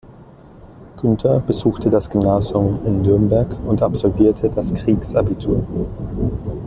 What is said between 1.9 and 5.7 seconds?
das Gymnasium in Nürnberg und absolvierte das Kriegsabitur.